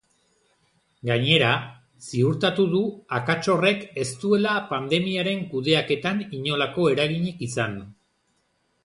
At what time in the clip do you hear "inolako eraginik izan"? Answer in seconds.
6.39-7.79